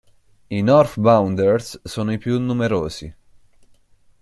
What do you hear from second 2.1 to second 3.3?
i più numerosi.